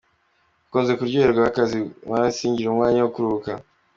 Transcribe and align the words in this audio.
Nakunze 0.61 0.91
kuryoherwa 0.99 1.39
n’akazi 1.43 1.77
nkora 2.05 2.35
singire 2.37 2.67
umwanya 2.69 2.99
wo 3.01 3.11
kuruhuka. 3.13 3.51